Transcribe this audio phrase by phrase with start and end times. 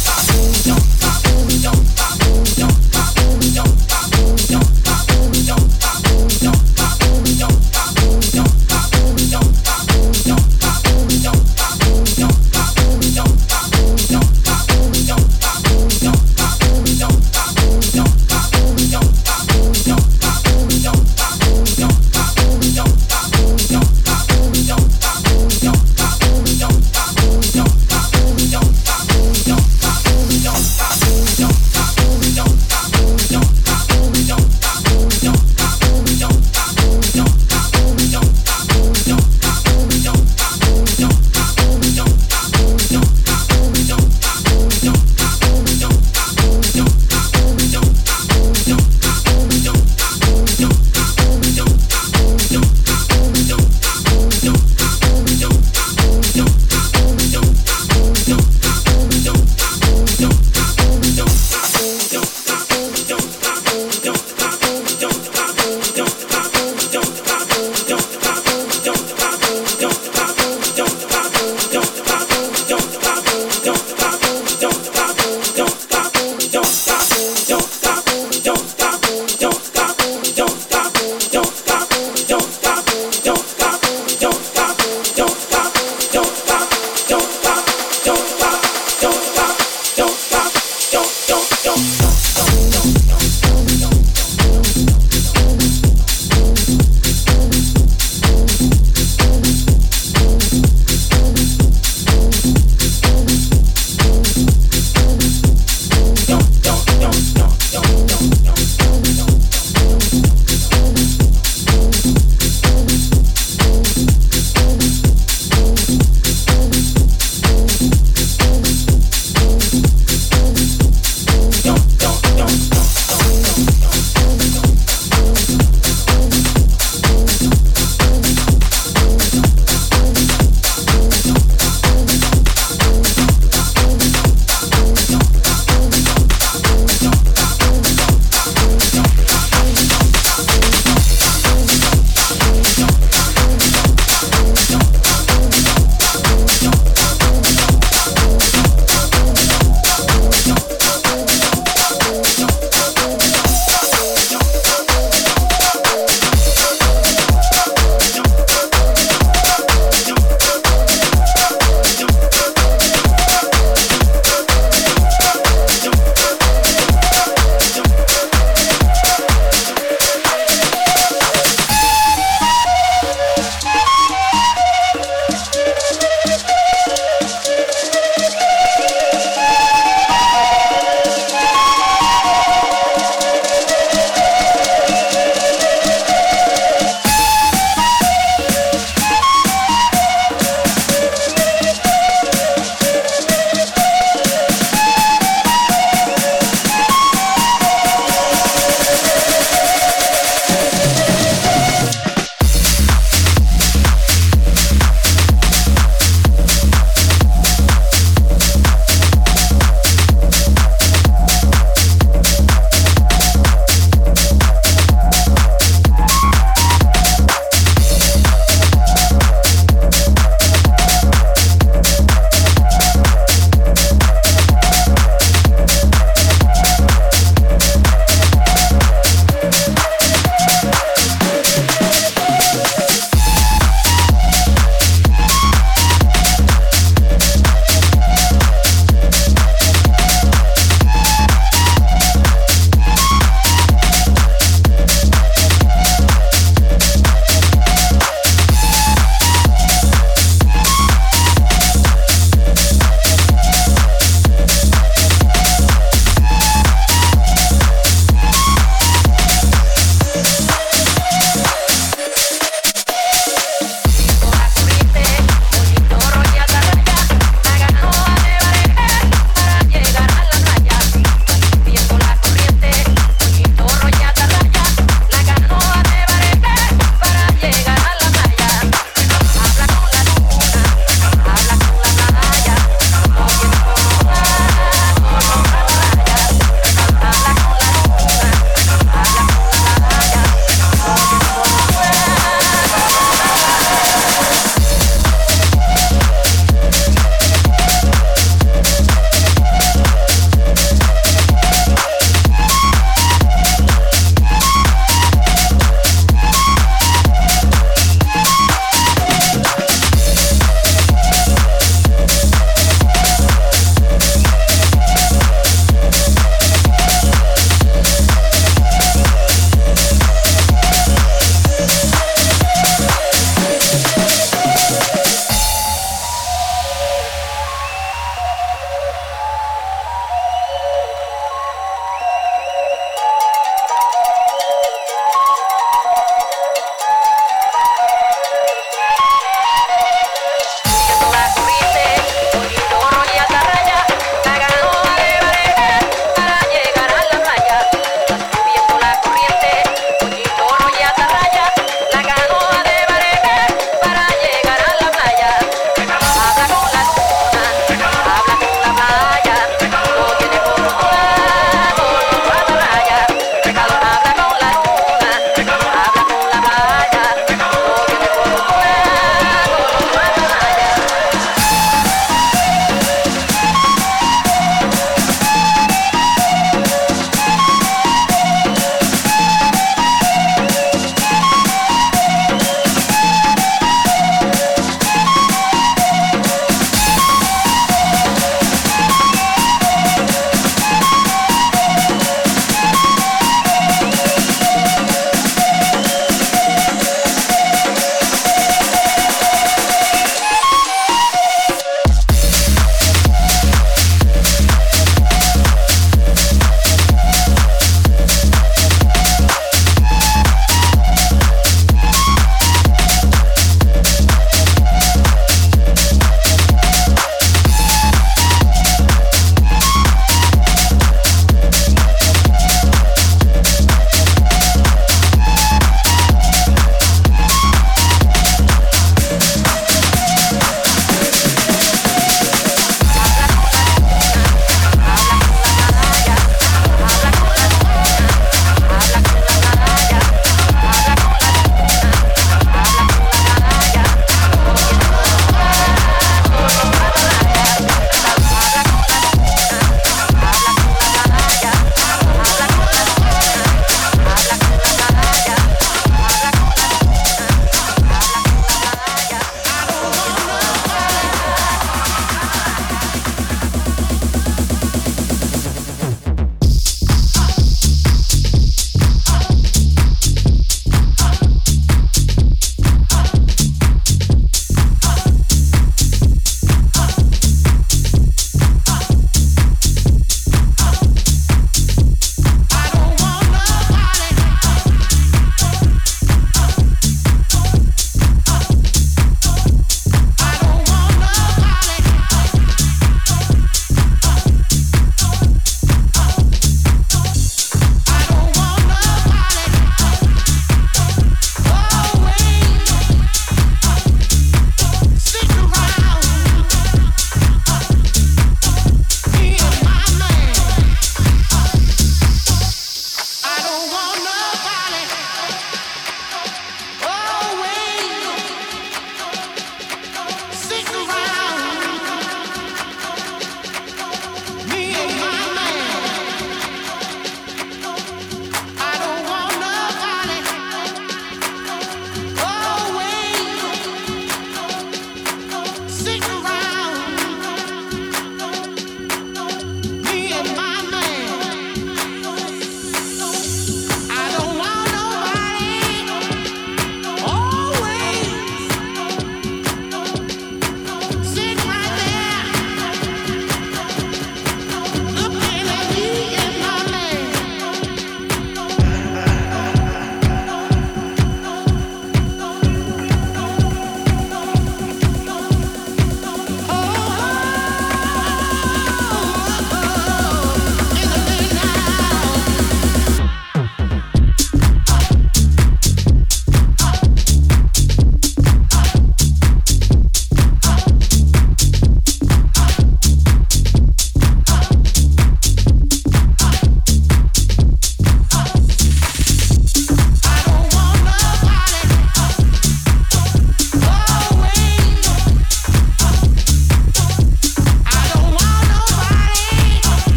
[0.00, 0.29] Stop.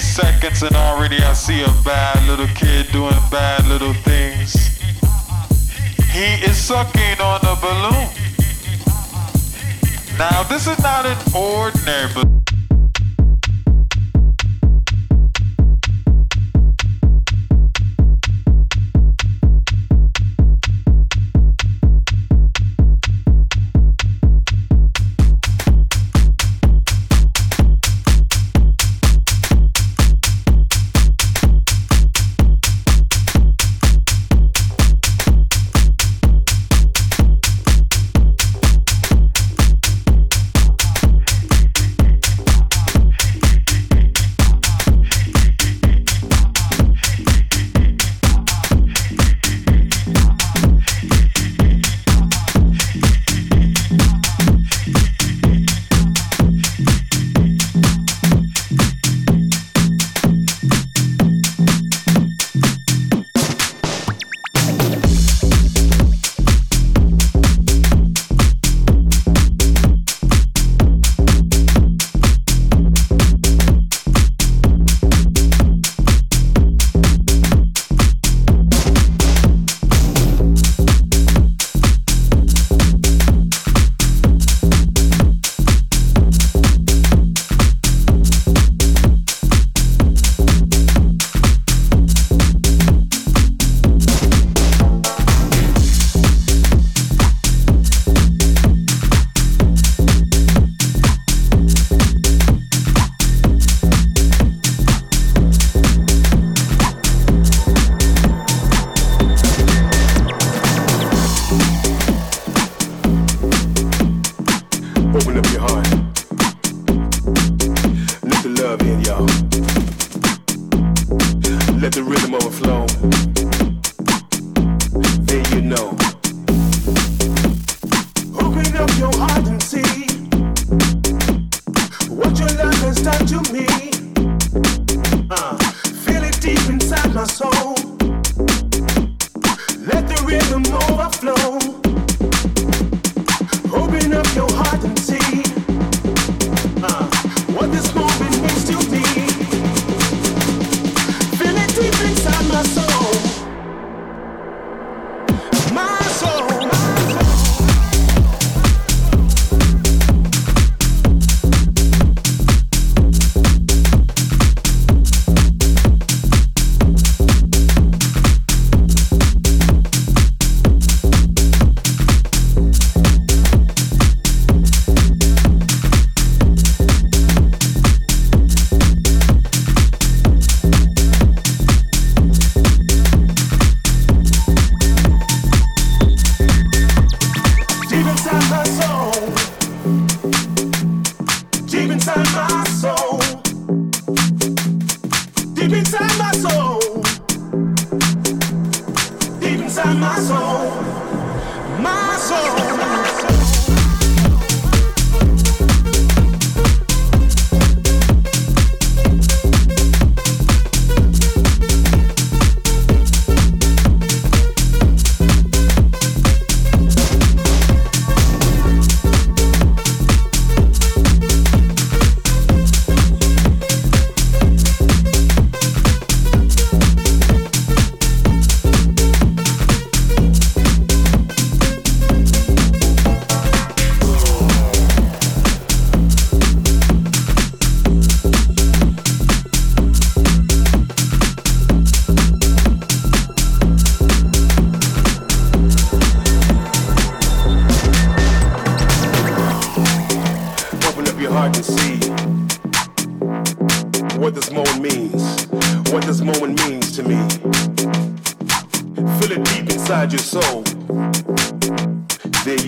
[0.00, 4.78] seconds and already I see a bad little kid doing bad little things.
[6.10, 8.08] He is sucking on a balloon.
[10.18, 12.44] Now, this is not an ordinary balloon.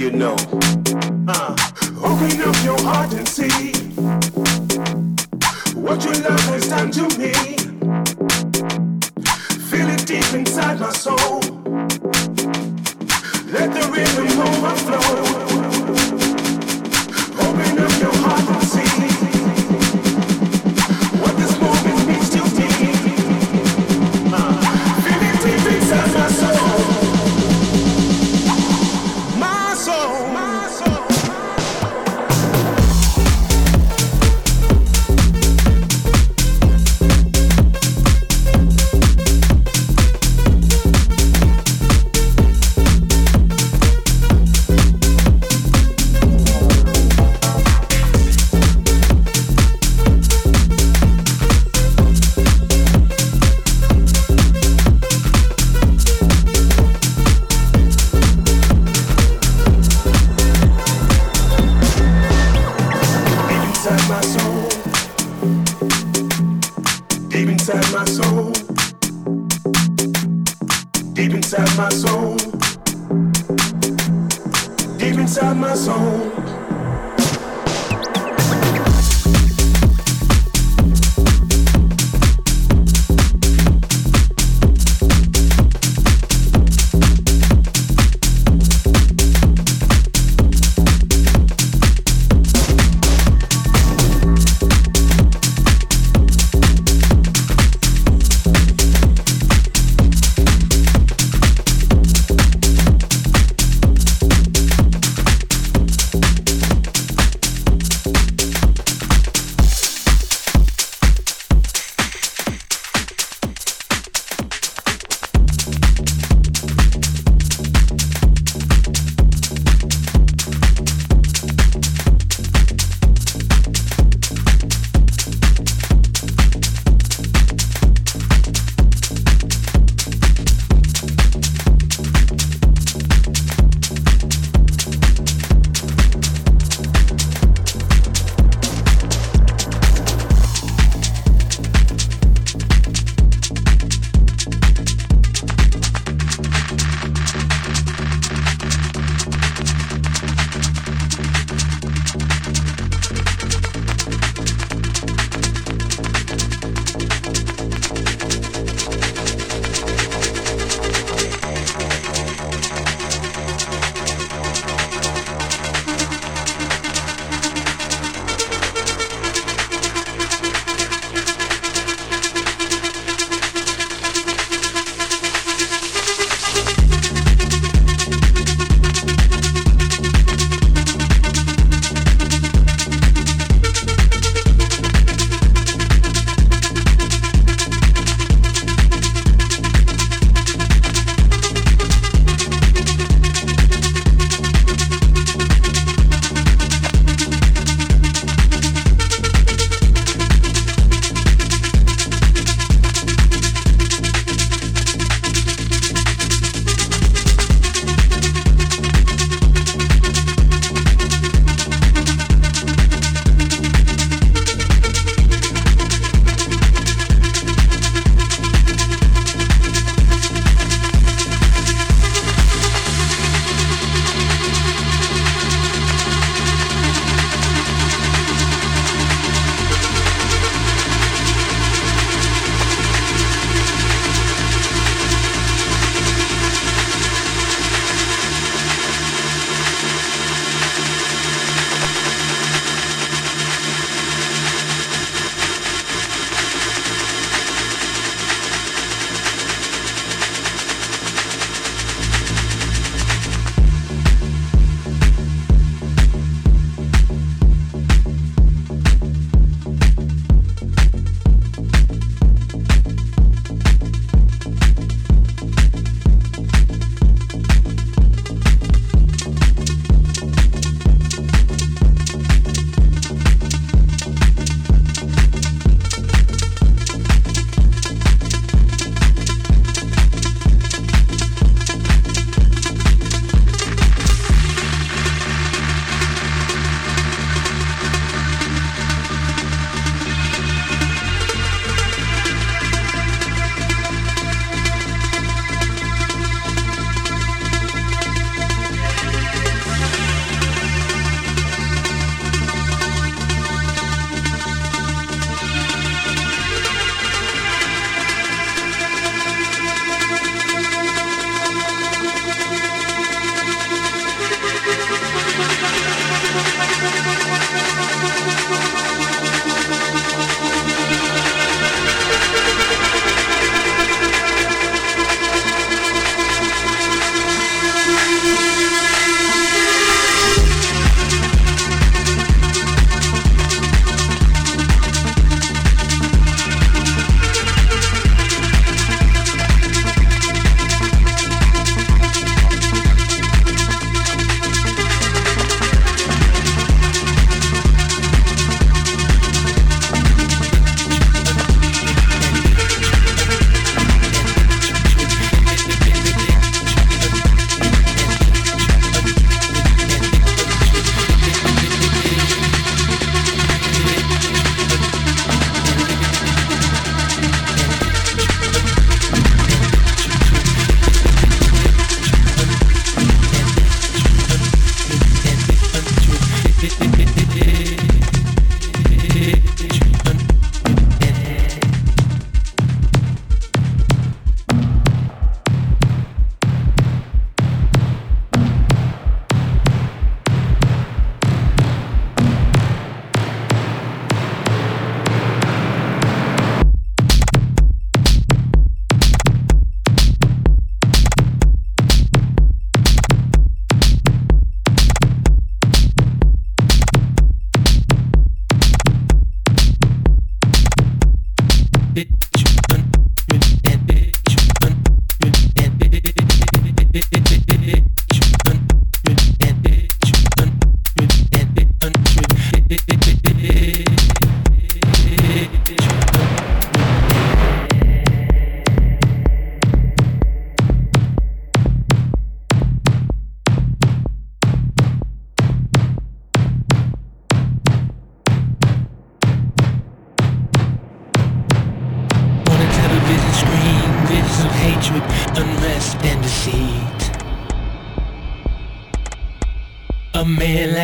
[0.00, 0.34] you know.
[1.28, 1.54] Uh,
[2.02, 3.79] open up your heart and see.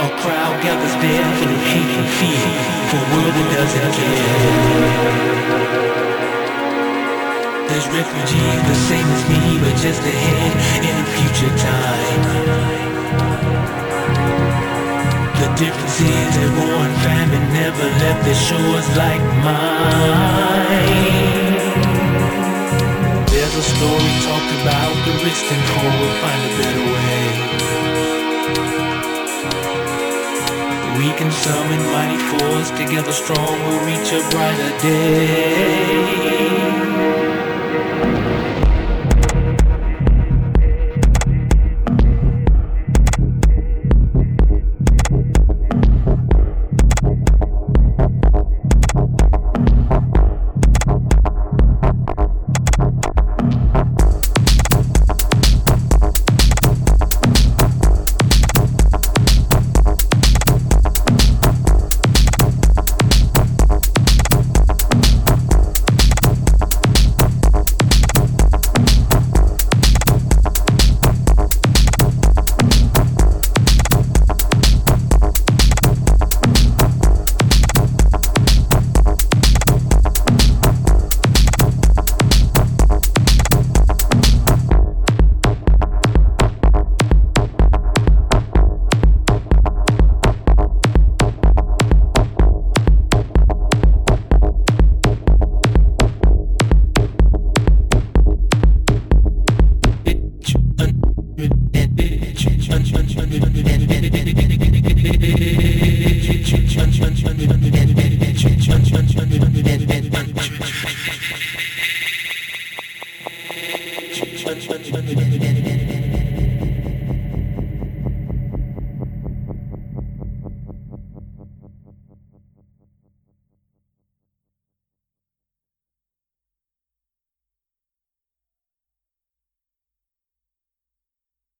[0.00, 2.48] A crowd gathers deafening hate and fear
[2.88, 5.20] for a world that doesn't care.
[7.68, 10.52] There's refugees the same as me, but just ahead
[10.88, 12.22] in a future time.
[15.36, 20.80] The difference is that war and famine never left their shores like mine.
[23.28, 28.09] There's a story talked about the rich and poor will find a better way.
[30.98, 36.69] We can summon mighty force, together strong we'll reach a brighter day.